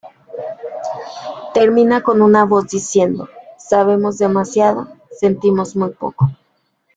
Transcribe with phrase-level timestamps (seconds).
[1.53, 6.31] Termina con una voz diciendo "sabemos demasiado, sentimos muy poco".